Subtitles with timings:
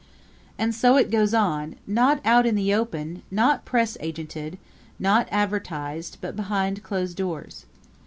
[0.57, 4.57] And so it goes on not out in the open; not press agented;
[4.97, 7.67] not advertised; but behind closed doors.